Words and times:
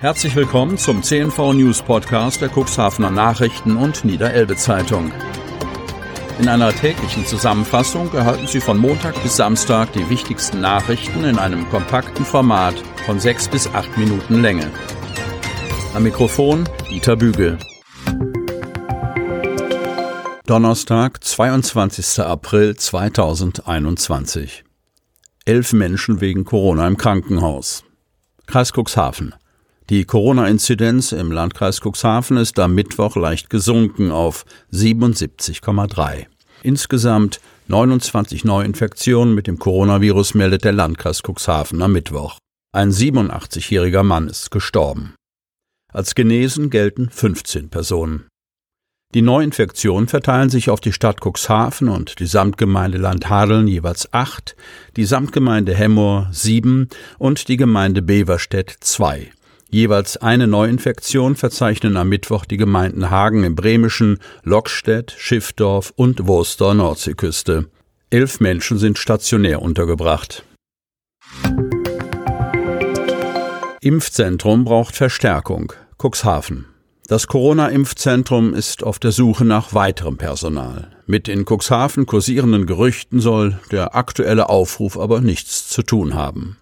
Herzlich 0.00 0.34
willkommen 0.34 0.78
zum 0.78 1.02
CNV 1.02 1.52
News 1.52 1.82
Podcast 1.82 2.40
der 2.40 2.48
Cuxhavener 2.48 3.10
Nachrichten 3.10 3.76
und 3.76 4.02
Niederelbe 4.02 4.56
Zeitung. 4.56 5.12
In 6.38 6.48
einer 6.48 6.72
täglichen 6.72 7.26
Zusammenfassung 7.26 8.10
erhalten 8.14 8.46
Sie 8.46 8.62
von 8.62 8.78
Montag 8.78 9.22
bis 9.22 9.36
Samstag 9.36 9.92
die 9.92 10.08
wichtigsten 10.08 10.62
Nachrichten 10.62 11.24
in 11.24 11.38
einem 11.38 11.68
kompakten 11.68 12.24
Format 12.24 12.76
von 13.04 13.20
sechs 13.20 13.46
bis 13.46 13.66
acht 13.66 13.94
Minuten 13.98 14.40
Länge. 14.40 14.70
Am 15.92 16.02
Mikrofon 16.02 16.66
Dieter 16.88 17.16
Bügel. 17.16 17.58
Donnerstag, 20.46 21.22
22. 21.22 22.20
April 22.20 22.74
2021. 22.74 24.64
Elf 25.44 25.74
Menschen 25.74 26.22
wegen 26.22 26.46
Corona 26.46 26.86
im 26.86 26.96
Krankenhaus. 26.96 27.84
Kreis 28.46 28.72
Cuxhaven. 28.72 29.34
Die 29.90 30.04
Corona-Inzidenz 30.04 31.10
im 31.10 31.32
Landkreis 31.32 31.80
Cuxhaven 31.80 32.36
ist 32.36 32.60
am 32.60 32.76
Mittwoch 32.76 33.16
leicht 33.16 33.50
gesunken 33.50 34.12
auf 34.12 34.44
77,3. 34.72 36.26
Insgesamt 36.62 37.40
29 37.66 38.44
Neuinfektionen 38.44 39.34
mit 39.34 39.48
dem 39.48 39.58
Coronavirus 39.58 40.34
meldet 40.34 40.62
der 40.62 40.74
Landkreis 40.74 41.22
Cuxhaven 41.26 41.82
am 41.82 41.90
Mittwoch. 41.90 42.38
Ein 42.72 42.92
87-jähriger 42.92 44.04
Mann 44.04 44.28
ist 44.28 44.52
gestorben. 44.52 45.16
Als 45.92 46.14
genesen 46.14 46.70
gelten 46.70 47.10
15 47.10 47.68
Personen. 47.68 48.28
Die 49.12 49.22
Neuinfektionen 49.22 50.06
verteilen 50.06 50.50
sich 50.50 50.70
auf 50.70 50.78
die 50.78 50.92
Stadt 50.92 51.18
Cuxhaven 51.20 51.88
und 51.88 52.20
die 52.20 52.26
Samtgemeinde 52.26 52.98
Landhadeln 52.98 53.66
jeweils 53.66 54.12
acht, 54.12 54.54
die 54.94 55.04
Samtgemeinde 55.04 55.74
Hemmoor 55.74 56.28
sieben 56.30 56.88
und 57.18 57.48
die 57.48 57.56
Gemeinde 57.56 58.02
Beverstedt 58.02 58.76
zwei. 58.78 59.32
Jeweils 59.72 60.16
eine 60.16 60.48
Neuinfektion 60.48 61.36
verzeichnen 61.36 61.96
am 61.96 62.08
Mittwoch 62.08 62.44
die 62.44 62.56
Gemeinden 62.56 63.08
Hagen 63.10 63.44
im 63.44 63.54
Bremischen, 63.54 64.18
Lockstedt, 64.42 65.14
Schiffdorf 65.16 65.92
und 65.94 66.26
Wurster 66.26 66.74
Nordseeküste. 66.74 67.68
Elf 68.10 68.40
Menschen 68.40 68.78
sind 68.78 68.98
stationär 68.98 69.62
untergebracht. 69.62 70.44
Impfzentrum 73.80 74.64
braucht 74.64 74.96
Verstärkung. 74.96 75.72
Cuxhaven. 75.98 76.66
Das 77.06 77.28
Corona-Impfzentrum 77.28 78.54
ist 78.54 78.82
auf 78.82 78.98
der 78.98 79.12
Suche 79.12 79.44
nach 79.44 79.72
weiterem 79.72 80.16
Personal. 80.16 80.92
Mit 81.06 81.28
in 81.28 81.44
Cuxhaven 81.44 82.06
kursierenden 82.06 82.66
Gerüchten 82.66 83.20
soll 83.20 83.58
der 83.70 83.94
aktuelle 83.94 84.48
Aufruf 84.48 84.98
aber 84.98 85.20
nichts 85.20 85.68
zu 85.68 85.82
tun 85.82 86.14
haben. 86.14 86.59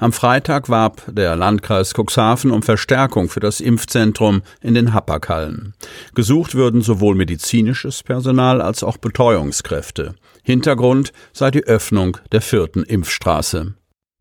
Am 0.00 0.14
Freitag 0.14 0.70
warb 0.70 1.02
der 1.08 1.36
Landkreis 1.36 1.92
Cuxhaven 1.92 2.50
um 2.52 2.62
Verstärkung 2.62 3.28
für 3.28 3.40
das 3.40 3.60
Impfzentrum 3.60 4.40
in 4.62 4.72
den 4.72 4.94
Happerkallen. 4.94 5.74
Gesucht 6.14 6.54
würden 6.54 6.80
sowohl 6.80 7.14
medizinisches 7.14 8.02
Personal 8.02 8.62
als 8.62 8.82
auch 8.82 8.96
Betreuungskräfte. 8.96 10.14
Hintergrund 10.42 11.12
sei 11.34 11.50
die 11.50 11.64
Öffnung 11.64 12.16
der 12.32 12.40
vierten 12.40 12.82
Impfstraße. 12.82 13.74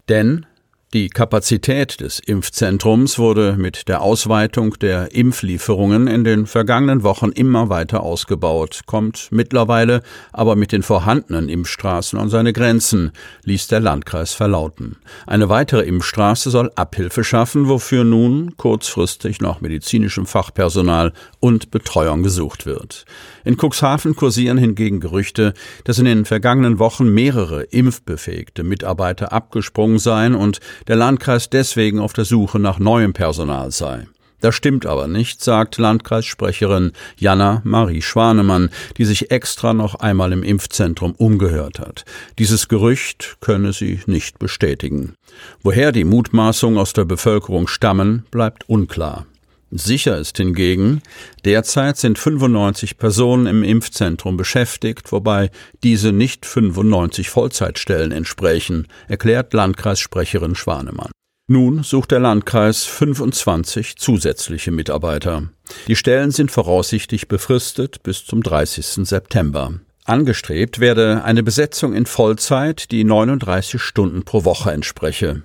Denn 0.09 0.45
die 0.93 1.09
Kapazität 1.09 2.01
des 2.01 2.17
Impfzentrums 2.17 3.19
wurde 3.19 3.55
mit 3.57 3.87
der 3.87 4.01
Ausweitung 4.01 4.73
der 4.79 5.13
Impflieferungen 5.13 6.07
in 6.07 6.23
den 6.23 6.47
vergangenen 6.47 7.03
Wochen 7.03 7.29
immer 7.29 7.69
weiter 7.69 8.01
ausgebaut, 8.01 8.81
kommt 8.87 9.27
mittlerweile 9.29 10.01
aber 10.33 10.55
mit 10.55 10.71
den 10.71 10.81
vorhandenen 10.81 11.47
Impfstraßen 11.47 12.17
an 12.17 12.29
seine 12.29 12.53
Grenzen, 12.53 13.11
ließ 13.43 13.67
der 13.67 13.81
Landkreis 13.81 14.33
verlauten. 14.33 14.97
Eine 15.27 15.47
weitere 15.47 15.83
Impfstraße 15.83 16.49
soll 16.49 16.71
Abhilfe 16.75 17.23
schaffen, 17.23 17.69
wofür 17.69 18.03
nun 18.03 18.57
kurzfristig 18.57 19.41
nach 19.41 19.61
medizinischem 19.61 20.25
Fachpersonal 20.25 21.13
und 21.39 21.69
Betreuung 21.69 22.23
gesucht 22.23 22.65
wird. 22.65 23.05
In 23.45 23.57
Cuxhaven 23.57 24.15
kursieren 24.15 24.57
hingegen 24.57 24.99
Gerüchte, 24.99 25.53
dass 25.83 25.99
in 25.99 26.05
den 26.05 26.25
vergangenen 26.25 26.79
Wochen 26.79 27.13
mehrere 27.13 27.61
impfbefähigte 27.63 28.63
Mitarbeiter 28.63 29.31
abgesprungen 29.31 29.99
seien 29.99 30.33
und 30.33 30.59
der 30.87 30.95
Landkreis 30.95 31.49
deswegen 31.49 31.99
auf 31.99 32.13
der 32.13 32.25
Suche 32.25 32.59
nach 32.59 32.79
neuem 32.79 33.13
Personal 33.13 33.71
sei. 33.71 34.07
Das 34.41 34.55
stimmt 34.55 34.85
aber 34.85 35.07
nicht, 35.07 35.43
sagt 35.43 35.77
Landkreissprecherin 35.77 36.93
Jana 37.17 37.61
Marie 37.65 38.01
Schwanemann, 38.01 38.69
die 38.97 39.05
sich 39.05 39.31
extra 39.31 39.73
noch 39.73 39.95
einmal 39.95 40.31
im 40.31 40.43
Impfzentrum 40.43 41.13
umgehört 41.13 41.79
hat. 41.79 42.05
Dieses 42.37 42.67
Gerücht 42.67 43.37
könne 43.41 43.73
sie 43.73 43.99
nicht 44.05 44.39
bestätigen. 44.39 45.15
Woher 45.61 45.91
die 45.91 46.05
Mutmaßungen 46.05 46.79
aus 46.79 46.93
der 46.93 47.05
Bevölkerung 47.05 47.67
stammen, 47.67 48.25
bleibt 48.31 48.69
unklar. 48.69 49.25
Sicher 49.71 50.17
ist 50.17 50.37
hingegen, 50.37 51.01
derzeit 51.45 51.97
sind 51.97 52.17
95 52.17 52.97
Personen 52.97 53.45
im 53.45 53.63
Impfzentrum 53.63 54.35
beschäftigt, 54.35 55.11
wobei 55.11 55.51
diese 55.83 56.11
nicht 56.11 56.45
95 56.45 57.29
Vollzeitstellen 57.29 58.11
entsprechen, 58.11 58.87
erklärt 59.07 59.53
Landkreissprecherin 59.53 60.55
Schwanemann. 60.55 61.11
Nun 61.47 61.81
sucht 61.83 62.11
der 62.11 62.19
Landkreis 62.19 62.85
25 62.85 63.97
zusätzliche 63.97 64.71
Mitarbeiter. 64.71 65.49
Die 65.87 65.95
Stellen 65.95 66.31
sind 66.31 66.51
voraussichtlich 66.51 67.27
befristet 67.27 68.03
bis 68.03 68.25
zum 68.25 68.43
30. 68.43 69.07
September. 69.07 69.73
Angestrebt 70.05 70.79
werde 70.79 71.23
eine 71.23 71.43
Besetzung 71.43 71.93
in 71.93 72.05
Vollzeit, 72.05 72.91
die 72.91 73.03
39 73.03 73.81
Stunden 73.81 74.25
pro 74.25 74.45
Woche 74.45 74.71
entspreche. 74.71 75.43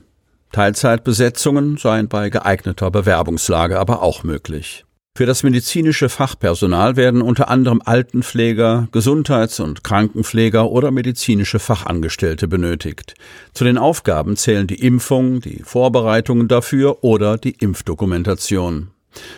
Teilzeitbesetzungen 0.54 1.78
seien 1.78 2.06
bei 2.06 2.30
geeigneter 2.30 2.88
Bewerbungslage 2.92 3.76
aber 3.76 4.02
auch 4.02 4.22
möglich. 4.22 4.84
Für 5.16 5.26
das 5.26 5.42
medizinische 5.42 6.08
Fachpersonal 6.08 6.94
werden 6.94 7.22
unter 7.22 7.48
anderem 7.48 7.82
Altenpfleger, 7.84 8.86
Gesundheits- 8.92 9.58
und 9.58 9.82
Krankenpfleger 9.82 10.70
oder 10.70 10.92
medizinische 10.92 11.58
Fachangestellte 11.58 12.46
benötigt. 12.46 13.14
Zu 13.52 13.64
den 13.64 13.78
Aufgaben 13.78 14.36
zählen 14.36 14.68
die 14.68 14.80
Impfung, 14.80 15.40
die 15.40 15.60
Vorbereitungen 15.64 16.46
dafür 16.46 17.02
oder 17.02 17.36
die 17.36 17.56
Impfdokumentation. 17.58 18.93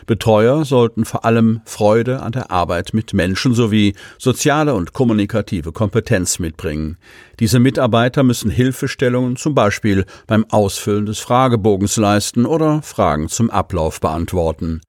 Betreuer 0.06 0.64
sollten 0.64 1.04
vor 1.04 1.24
allem 1.24 1.60
Freude 1.64 2.22
an 2.22 2.32
der 2.32 2.50
Arbeit 2.50 2.94
mit 2.94 3.12
Menschen 3.14 3.54
sowie 3.54 3.94
soziale 4.18 4.74
und 4.74 4.92
kommunikative 4.92 5.72
Kompetenz 5.72 6.38
mitbringen. 6.38 6.96
Diese 7.40 7.58
Mitarbeiter 7.58 8.22
müssen 8.22 8.50
Hilfestellungen 8.50 9.36
zum 9.36 9.54
Beispiel 9.54 10.04
beim 10.26 10.44
Ausfüllen 10.50 11.06
des 11.06 11.18
Fragebogens 11.18 11.96
leisten 11.96 12.46
oder 12.46 12.82
Fragen 12.82 13.28
zum 13.28 13.50
Ablauf 13.50 14.00
beantworten. 14.00 14.80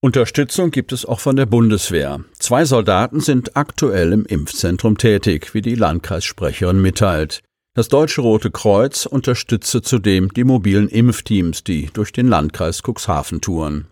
Unterstützung 0.00 0.70
gibt 0.70 0.92
es 0.92 1.04
auch 1.04 1.18
von 1.18 1.34
der 1.34 1.46
Bundeswehr. 1.46 2.20
Zwei 2.38 2.64
Soldaten 2.64 3.18
sind 3.18 3.56
aktuell 3.56 4.12
im 4.12 4.24
Impfzentrum 4.24 4.96
tätig, 4.96 5.54
wie 5.54 5.62
die 5.62 5.74
Landkreissprecherin 5.74 6.80
mitteilt. 6.80 7.42
Das 7.74 7.88
Deutsche 7.88 8.20
Rote 8.20 8.50
Kreuz 8.50 9.06
unterstütze 9.06 9.82
zudem 9.82 10.32
die 10.32 10.44
mobilen 10.44 10.88
Impfteams, 10.88 11.64
die 11.64 11.90
durch 11.92 12.12
den 12.12 12.28
Landkreis 12.28 12.82
Cuxhaven 12.82 13.40
touren. 13.40 13.88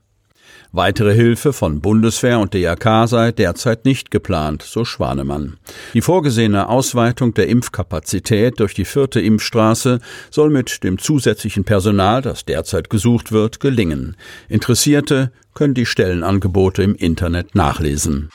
Weitere 0.77 1.15
Hilfe 1.15 1.55
von 1.55 1.81
Bundeswehr 1.81 2.39
und 2.39 2.53
DRK 2.53 3.09
sei 3.09 3.33
derzeit 3.33 3.87
nicht 3.87 4.11
geplant, 4.11 4.61
so 4.61 4.85
Schwanemann. 4.85 5.57
Die 5.95 6.03
vorgesehene 6.03 6.69
Ausweitung 6.69 7.33
der 7.33 7.49
Impfkapazität 7.49 8.61
durch 8.61 8.75
die 8.75 8.85
vierte 8.85 9.19
Impfstraße 9.23 10.01
soll 10.31 10.51
mit 10.51 10.85
dem 10.85 10.99
zusätzlichen 10.99 11.65
Personal, 11.65 12.21
das 12.21 12.45
derzeit 12.45 12.91
gesucht 12.91 13.33
wird, 13.33 13.59
gelingen. 13.59 14.19
Interessierte 14.51 15.33
können 15.55 15.73
die 15.73 15.87
Stellenangebote 15.87 16.83
im 16.83 16.95
Internet 16.95 17.55
nachlesen. 17.55 18.29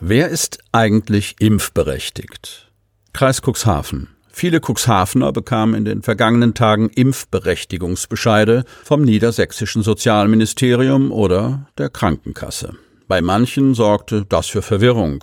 Wer 0.00 0.30
ist 0.30 0.60
eigentlich 0.72 1.36
impfberechtigt? 1.40 2.72
Kreis 3.12 3.42
Cuxhaven. 3.42 4.13
Viele 4.36 4.58
Cuxhavener 4.60 5.30
bekamen 5.30 5.76
in 5.76 5.84
den 5.84 6.02
vergangenen 6.02 6.54
Tagen 6.54 6.90
Impfberechtigungsbescheide 6.90 8.64
vom 8.82 9.02
niedersächsischen 9.02 9.84
Sozialministerium 9.84 11.12
oder 11.12 11.68
der 11.78 11.88
Krankenkasse. 11.88 12.74
Bei 13.06 13.22
manchen 13.22 13.74
sorgte 13.74 14.26
das 14.28 14.48
für 14.48 14.62
Verwirrung. 14.62 15.22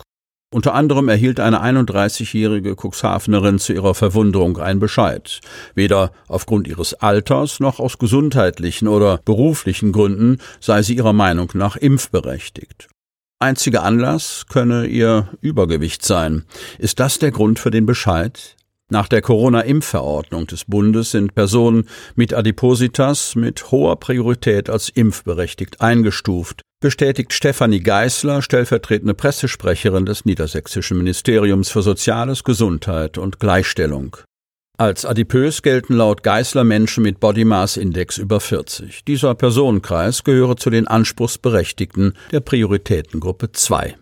Unter 0.54 0.74
anderem 0.74 1.10
erhielt 1.10 1.42
eine 1.42 1.62
31-jährige 1.62 2.78
Cuxhavenerin 2.78 3.60
zu 3.60 3.74
ihrer 3.74 3.96
Verwunderung 3.96 4.58
einen 4.60 4.80
Bescheid. 4.80 5.42
Weder 5.76 6.14
aufgrund 6.30 6.70
ihres 6.70 6.94
Alters 6.94 7.60
noch 7.60 7.82
aus 7.82 7.98
gesundheitlichen 7.98 8.88
oder 8.88 9.20
beruflichen 9.26 9.92
Gründen 9.92 10.38
sei 10.62 10.84
sie 10.84 10.96
ihrer 10.96 11.14
Meinung 11.14 11.52
nach 11.54 11.76
impfberechtigt. 11.76 12.88
Einziger 13.40 13.84
Anlass 13.84 14.46
könne 14.48 14.86
ihr 14.86 15.28
Übergewicht 15.42 16.06
sein. 16.06 16.46
Ist 16.80 17.02
das 17.02 17.20
der 17.20 17.32
Grund 17.32 17.60
für 17.60 17.72
den 17.72 17.86
Bescheid? 17.86 18.56
Nach 18.92 19.08
der 19.08 19.22
Corona-Impfverordnung 19.22 20.48
des 20.48 20.66
Bundes 20.66 21.12
sind 21.12 21.34
Personen 21.34 21.86
mit 22.16 22.34
Adipositas 22.34 23.36
mit 23.36 23.72
hoher 23.72 23.98
Priorität 23.98 24.70
als 24.70 24.90
impfberechtigt 24.90 25.80
eingestuft, 25.80 26.62
bestätigt 26.82 27.32
Stefanie 27.32 27.80
Geißler, 27.80 28.42
stellvertretende 28.42 29.14
Pressesprecherin 29.14 30.06
des 30.06 30.26
Niedersächsischen 30.26 30.98
Ministeriums 30.98 31.70
für 31.70 31.84
Soziales, 31.84 32.44
Gesundheit 32.44 33.18
und 33.18 33.40
Gleichstellung. 33.40 34.18
Als 34.78 35.06
adipös 35.06 35.62
gelten 35.62 35.94
laut 35.94 36.22
Geisler 36.22 36.66
Menschen 36.66 37.04
mit 37.04 37.22
Body 37.22 37.46
Mass 37.46 37.78
Index 37.78 38.18
über 38.18 38.42
40. 38.42 39.06
Dieser 39.06 39.36
Personenkreis 39.36 40.26
gehöre 40.26 40.58
zu 40.58 40.70
den 40.70 40.88
Anspruchsberechtigten 40.88 42.18
der 42.34 42.42
Prioritätengruppe 42.42 43.54
2. 43.54 43.96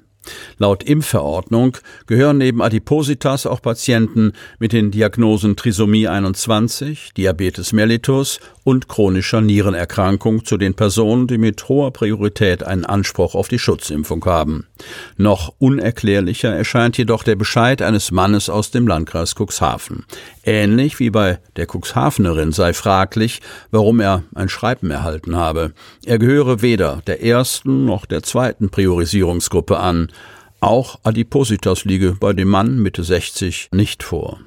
Laut 0.57 0.83
Impfverordnung 0.83 1.77
gehören 2.06 2.38
neben 2.38 2.62
Adipositas 2.62 3.45
auch 3.45 3.62
Patienten 3.62 4.33
mit 4.60 4.74
den 4.74 4.92
Diagnosen 4.92 5.56
Trisomie 5.56 6.07
21, 6.07 7.13
Diabetes 7.16 7.71
mellitus 7.74 8.39
und 8.69 8.88
chronischer 8.88 9.42
Nierenerkrankung 9.42 10.45
zu 10.45 10.56
den 10.56 10.75
Personen, 10.75 11.25
die 11.25 11.39
mit 11.39 11.68
hoher 11.69 11.92
Priorität 11.92 12.62
einen 12.62 12.86
Anspruch 12.86 13.33
auf 13.33 13.48
die 13.48 13.57
Schutzimpfung 13.57 14.24
haben. 14.25 14.68
Noch 15.18 15.51
unerklärlicher 15.57 16.56
erscheint 16.56 16.95
jedoch 16.95 17.24
der 17.24 17.36
Bescheid 17.36 17.81
eines 17.81 18.12
Mannes 18.12 18.48
aus 18.48 18.69
dem 18.69 18.88
Landkreis 18.88 19.33
Cuxhaven. 19.33 20.06
Ähnlich 20.45 21.00
wie 21.00 21.10
bei 21.10 21.39
der 21.56 21.66
Cuxhavenerin 21.66 22.51
sei 22.51 22.74
fraglich, 22.74 23.42
warum 23.71 24.01
er 24.01 24.21
ein 24.36 24.50
Schreiben 24.50 24.92
erhalten 24.92 25.36
habe. 25.36 25.74
Er 26.06 26.19
gehöre 26.19 26.62
weder 26.62 27.01
der 27.07 27.24
ersten 27.24 27.86
noch 27.86 28.06
der 28.06 28.21
zweiten 28.21 28.69
Priorisierungsgruppe 28.69 29.80
an. 29.80 30.12
Auch 30.60 31.00
Adipositas 31.01 31.86
liege 31.86 32.18
bei 32.19 32.33
dem 32.33 32.50
Mann 32.50 32.77
Mitte 32.77 33.04
60 33.04 33.69
nicht 33.71 34.04
vor. 34.04 34.39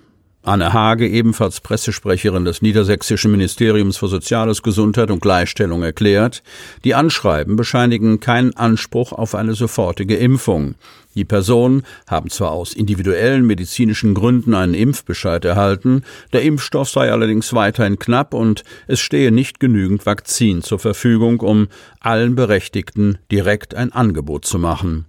Anne 0.44 0.72
Hage, 0.72 1.06
ebenfalls 1.06 1.60
Pressesprecherin 1.60 2.44
des 2.44 2.62
Niedersächsischen 2.62 3.30
Ministeriums 3.30 3.96
für 3.96 4.08
Soziales, 4.08 4.62
Gesundheit 4.62 5.12
und 5.12 5.22
Gleichstellung, 5.22 5.84
erklärt, 5.84 6.42
die 6.82 6.96
Anschreiben 6.96 7.54
bescheinigen 7.54 8.18
keinen 8.18 8.56
Anspruch 8.56 9.12
auf 9.12 9.36
eine 9.36 9.54
sofortige 9.54 10.16
Impfung. 10.16 10.74
Die 11.14 11.24
Personen 11.24 11.84
haben 12.08 12.28
zwar 12.28 12.50
aus 12.50 12.72
individuellen 12.72 13.46
medizinischen 13.46 14.14
Gründen 14.14 14.54
einen 14.54 14.74
Impfbescheid 14.74 15.44
erhalten, 15.44 16.02
der 16.32 16.42
Impfstoff 16.42 16.88
sei 16.88 17.12
allerdings 17.12 17.52
weiterhin 17.52 18.00
knapp 18.00 18.34
und 18.34 18.64
es 18.88 18.98
stehe 18.98 19.30
nicht 19.30 19.60
genügend 19.60 20.06
Vakzin 20.06 20.62
zur 20.62 20.80
Verfügung, 20.80 21.38
um 21.38 21.68
allen 22.00 22.34
Berechtigten 22.34 23.18
direkt 23.30 23.76
ein 23.76 23.92
Angebot 23.92 24.44
zu 24.44 24.58
machen. 24.58 25.06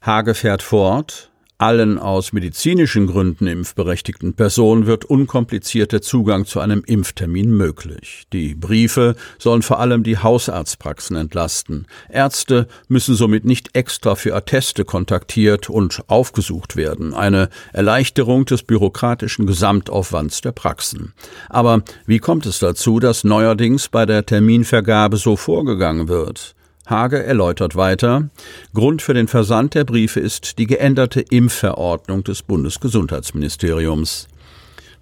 Hage 0.00 0.34
fährt 0.34 0.62
fort, 0.62 1.30
allen 1.58 1.98
aus 1.98 2.32
medizinischen 2.32 3.06
Gründen 3.06 3.46
impfberechtigten 3.46 4.34
Personen 4.34 4.86
wird 4.86 5.04
unkomplizierter 5.04 6.02
Zugang 6.02 6.44
zu 6.44 6.60
einem 6.60 6.82
Impftermin 6.84 7.56
möglich. 7.56 8.26
Die 8.32 8.54
Briefe 8.54 9.16
sollen 9.38 9.62
vor 9.62 9.80
allem 9.80 10.02
die 10.02 10.18
Hausarztpraxen 10.18 11.16
entlasten. 11.16 11.86
Ärzte 12.10 12.68
müssen 12.88 13.14
somit 13.14 13.44
nicht 13.44 13.74
extra 13.74 14.16
für 14.16 14.34
Atteste 14.34 14.84
kontaktiert 14.84 15.70
und 15.70 16.02
aufgesucht 16.08 16.76
werden. 16.76 17.14
Eine 17.14 17.48
Erleichterung 17.72 18.44
des 18.44 18.62
bürokratischen 18.62 19.46
Gesamtaufwands 19.46 20.40
der 20.40 20.52
Praxen. 20.52 21.14
Aber 21.48 21.82
wie 22.06 22.18
kommt 22.18 22.44
es 22.46 22.58
dazu, 22.58 23.00
dass 23.00 23.24
neuerdings 23.24 23.88
bei 23.88 24.04
der 24.04 24.26
Terminvergabe 24.26 25.16
so 25.16 25.36
vorgegangen 25.36 26.08
wird? 26.08 26.55
Hage 26.86 27.22
erläutert 27.22 27.74
weiter, 27.74 28.30
Grund 28.72 29.02
für 29.02 29.12
den 29.12 29.28
Versand 29.28 29.74
der 29.74 29.84
Briefe 29.84 30.20
ist 30.20 30.58
die 30.58 30.66
geänderte 30.66 31.20
Impfverordnung 31.20 32.22
des 32.22 32.42
Bundesgesundheitsministeriums. 32.42 34.28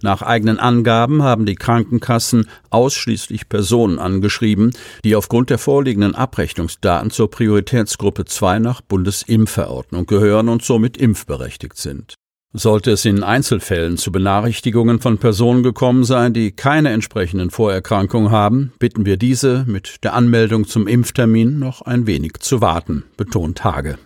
Nach 0.02 0.22
eigenen 0.22 0.58
Angaben 0.58 1.22
haben 1.22 1.46
die 1.46 1.54
Krankenkassen 1.54 2.48
ausschließlich 2.70 3.48
Personen 3.48 3.98
angeschrieben, 3.98 4.72
die 5.04 5.16
aufgrund 5.16 5.50
der 5.50 5.58
vorliegenden 5.58 6.14
Abrechnungsdaten 6.14 7.10
zur 7.10 7.30
Prioritätsgruppe 7.30 8.24
2 8.24 8.58
nach 8.58 8.80
Bundesimpfverordnung 8.80 10.06
gehören 10.06 10.48
und 10.48 10.62
somit 10.62 10.96
impfberechtigt 10.96 11.76
sind. 11.76 12.16
Sollte 12.56 12.92
es 12.92 13.04
in 13.04 13.24
Einzelfällen 13.24 13.96
zu 13.96 14.12
Benachrichtigungen 14.12 15.00
von 15.00 15.18
Personen 15.18 15.64
gekommen 15.64 16.04
sein, 16.04 16.32
die 16.32 16.52
keine 16.52 16.90
entsprechenden 16.90 17.50
Vorerkrankungen 17.50 18.30
haben, 18.30 18.72
bitten 18.78 19.04
wir 19.04 19.16
diese 19.16 19.64
mit 19.66 20.04
der 20.04 20.14
Anmeldung 20.14 20.64
zum 20.64 20.86
Impftermin 20.86 21.58
noch 21.58 21.82
ein 21.82 22.06
wenig 22.06 22.34
zu 22.38 22.60
warten, 22.60 23.02
betont 23.16 23.64
Hage. 23.64 23.98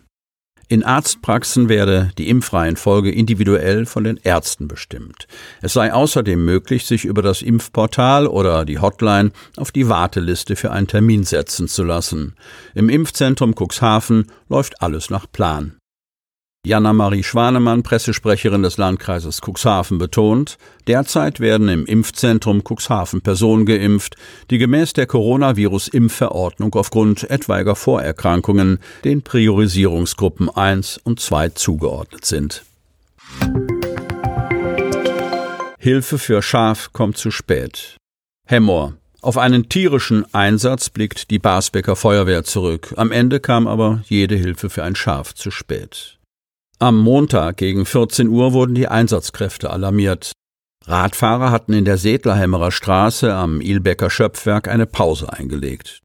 In 0.71 0.83
Arztpraxen 0.83 1.69
werde 1.69 2.11
die 2.17 2.31
Impfreihenfolge 2.31 3.11
individuell 3.11 3.85
von 3.85 4.05
den 4.05 4.19
Ärzten 4.23 4.67
bestimmt. 4.67 5.27
Es 5.61 5.75
sei 5.75 5.93
außerdem 5.93 6.43
möglich, 6.43 6.87
sich 6.87 7.05
über 7.05 7.21
das 7.21 7.43
Impfportal 7.43 8.27
oder 8.27 8.65
die 8.65 8.79
Hotline 8.79 9.33
auf 9.59 9.73
die 9.73 9.91
Warteliste 9.91 10.57
für 10.57 10.71
einen 10.71 10.87
Termin 10.87 11.25
setzen 11.25 11.69
zu 11.69 11.85
lassen. 11.85 12.35
Im 12.75 12.89
Impfzentrum 12.89 13.55
Cuxhaven 13.55 14.27
läuft 14.49 14.81
alles 14.81 15.11
nach 15.11 15.31
Plan. 15.31 15.78
Jana-Marie 16.69 17.23
Schwanemann, 17.23 17.83
Pressesprecherin 17.83 18.63
des 18.63 18.77
Landkreises 18.77 19.41
Cuxhaven, 19.41 19.97
betont, 19.97 20.59
derzeit 20.87 21.41
werden 21.41 21.71
im 21.71 21.87
Impfzentrum 21.87 22.63
Cuxhaven 22.63 23.23
Personen 23.23 23.65
geimpft, 23.65 24.17
die 24.51 24.59
gemäß 24.59 24.93
der 24.93 25.07
Coronavirus-Impfverordnung 25.07 26.75
aufgrund 26.75 27.29
etwaiger 27.31 27.75
Vorerkrankungen 27.75 28.81
den 29.03 29.23
Priorisierungsgruppen 29.23 30.51
1 30.51 30.99
und 30.99 31.21
2 31.21 31.49
zugeordnet 31.51 32.27
sind. 32.27 32.65
Hilfe 35.79 36.19
für 36.19 36.43
Schaf 36.43 36.93
kommt 36.93 37.17
zu 37.17 37.31
spät. 37.31 37.97
Hemmoor. 38.47 38.93
Auf 39.23 39.39
einen 39.39 39.71
tierischen 39.71 40.33
Einsatz 40.35 40.91
blickt 40.91 41.31
die 41.31 41.39
Basbecker 41.39 41.97
Feuerwehr 41.97 42.45
zurück. 42.45 42.93
Am 42.97 43.11
Ende 43.11 43.41
kam 43.41 43.67
aber 43.67 44.03
jede 44.07 44.37
Hilfe 44.37 44.69
für 44.69 44.85
ein 44.85 44.95
Schaf 44.95 45.35
zu 45.35 45.51
spät. 45.51 46.18
Am 46.81 46.97
Montag 46.97 47.57
gegen 47.57 47.85
14 47.85 48.29
Uhr 48.29 48.53
wurden 48.53 48.77
die 48.77 48.87
Einsatzkräfte 48.87 49.71
alarmiert. 49.71 50.31
Radfahrer 50.87 51.51
hatten 51.51 51.73
in 51.73 51.85
der 51.85 51.97
Sedlerhämmerer 51.99 52.71
Straße 52.71 53.35
am 53.35 53.61
Ilbecker 53.61 54.11
Schöpfwerk 54.11 54.69
eine 54.69 54.87
Pause 54.87 55.33
eingelegt. 55.33 56.03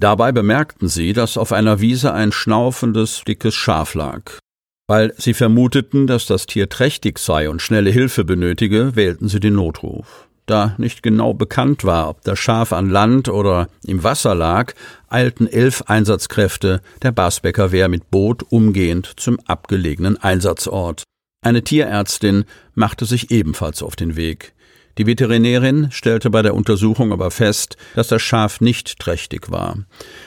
Dabei 0.00 0.30
bemerkten 0.30 0.86
sie, 0.86 1.12
dass 1.12 1.36
auf 1.36 1.52
einer 1.52 1.80
Wiese 1.80 2.12
ein 2.14 2.30
schnaufendes, 2.30 3.24
dickes 3.26 3.56
Schaf 3.56 3.94
lag. 3.94 4.38
Weil 4.86 5.12
sie 5.18 5.34
vermuteten, 5.34 6.06
dass 6.06 6.26
das 6.26 6.46
Tier 6.46 6.68
trächtig 6.68 7.18
sei 7.18 7.50
und 7.50 7.60
schnelle 7.60 7.90
Hilfe 7.90 8.24
benötige, 8.24 8.94
wählten 8.94 9.26
sie 9.26 9.40
den 9.40 9.54
Notruf. 9.54 10.28
Da 10.52 10.74
nicht 10.76 11.02
genau 11.02 11.32
bekannt 11.32 11.82
war, 11.82 12.10
ob 12.10 12.24
das 12.24 12.38
Schaf 12.38 12.74
an 12.74 12.90
Land 12.90 13.30
oder 13.30 13.70
im 13.86 14.04
Wasser 14.04 14.34
lag, 14.34 14.74
eilten 15.08 15.46
elf 15.46 15.84
Einsatzkräfte 15.86 16.82
der 17.00 17.10
Basbecker 17.10 17.72
Wehr 17.72 17.88
mit 17.88 18.10
Boot 18.10 18.44
umgehend 18.50 19.14
zum 19.16 19.40
abgelegenen 19.46 20.18
Einsatzort. 20.18 21.04
Eine 21.42 21.64
Tierärztin 21.64 22.44
machte 22.74 23.06
sich 23.06 23.30
ebenfalls 23.30 23.82
auf 23.82 23.96
den 23.96 24.14
Weg. 24.14 24.52
Die 24.98 25.06
Veterinärin 25.06 25.90
stellte 25.90 26.28
bei 26.28 26.42
der 26.42 26.54
Untersuchung 26.54 27.14
aber 27.14 27.30
fest, 27.30 27.78
dass 27.94 28.08
das 28.08 28.20
Schaf 28.20 28.60
nicht 28.60 28.98
trächtig 28.98 29.50
war. 29.50 29.78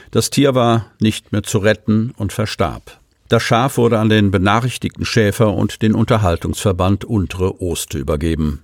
Das 0.10 0.32
Tier 0.32 0.56
war 0.56 0.88
nicht 1.00 1.34
mehr 1.34 1.44
zu 1.44 1.60
retten 1.60 2.16
und 2.18 2.34
verstarb. 2.34 3.00
Das 3.30 3.44
Schaf 3.44 3.78
wurde 3.78 4.00
an 4.00 4.10
den 4.10 4.32
benachrichtigten 4.32 5.06
Schäfer 5.06 5.54
und 5.54 5.84
den 5.84 5.94
Unterhaltungsverband 5.94 7.06
Untere 7.06 7.62
Oste 7.62 8.00
übergeben. 8.00 8.64